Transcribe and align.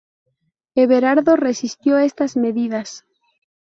Everardo 0.73 1.35
resistió 1.35 1.99
estas 1.99 2.35
medidas. 2.35 3.05